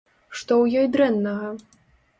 [0.39, 1.55] Што ў ёй дрэннага?